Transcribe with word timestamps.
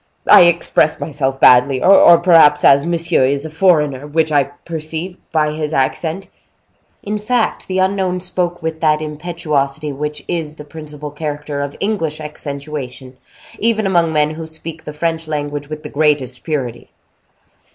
I 0.27 0.45
express 0.45 0.99
myself 0.99 1.39
badly, 1.39 1.79
or 1.83 2.17
perhaps, 2.17 2.65
as 2.65 2.87
monsieur 2.87 3.23
is 3.23 3.45
a 3.45 3.51
foreigner, 3.51 4.07
which 4.07 4.31
I 4.31 4.45
perceive 4.45 5.15
by 5.31 5.51
his 5.51 5.75
accent—" 5.75 6.27
In 7.03 7.19
fact, 7.19 7.67
the 7.67 7.77
unknown 7.77 8.19
spoke 8.19 8.63
with 8.63 8.81
that 8.81 8.99
impetuosity 8.99 9.93
which 9.93 10.25
is 10.27 10.55
the 10.55 10.63
principal 10.65 11.11
character 11.11 11.61
of 11.61 11.77
English 11.79 12.19
accentuation, 12.19 13.17
even 13.59 13.85
among 13.85 14.11
men 14.11 14.31
who 14.31 14.47
speak 14.47 14.85
the 14.85 14.91
French 14.93 15.27
language 15.27 15.69
with 15.69 15.83
the 15.83 15.87
greatest 15.89 16.43
purity. 16.43 16.89